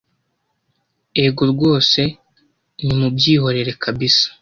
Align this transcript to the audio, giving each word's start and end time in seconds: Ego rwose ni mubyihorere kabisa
Ego 1.25 1.43
rwose 1.53 2.01
ni 2.83 2.93
mubyihorere 2.99 3.71
kabisa 3.83 4.27